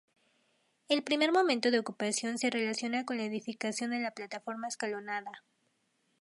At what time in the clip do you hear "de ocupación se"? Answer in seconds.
1.69-2.49